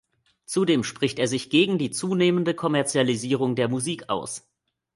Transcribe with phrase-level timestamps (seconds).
[0.47, 4.49] Zudem spricht er sich gegen die zunehmende Kommerzialisierung der Musik aus.